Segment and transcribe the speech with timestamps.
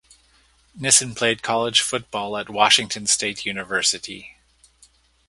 [0.73, 4.35] Nissen played college football at Washington State University.